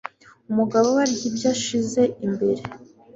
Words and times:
Umugabo 0.49 0.87
we 0.95 0.99
arya 1.03 1.23
ibyo 1.29 1.45
yashyize 1.51 2.01
imbere. 2.25 2.61